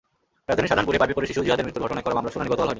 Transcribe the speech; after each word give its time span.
রাজধানীর 0.49 0.69
শাহজাহানপুরে 0.69 0.99
পাইপে 1.01 1.15
পড়ে 1.17 1.29
শিশু 1.29 1.41
জিহাদের 1.45 1.65
মৃত্যুর 1.65 1.83
ঘটনায় 1.85 2.03
করা 2.05 2.15
মামলার 2.17 2.33
শুনানি 2.33 2.49
গতকাল 2.51 2.63
হয়নি। 2.63 2.69